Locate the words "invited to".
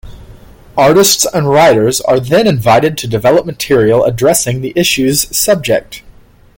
2.47-3.07